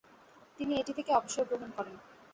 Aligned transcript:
তিনি 0.59 0.73
এটি 0.75 0.91
থেকে 0.97 1.11
অবসর 1.13 1.43
গ্রহণ 1.49 1.69
করেন। 1.77 1.95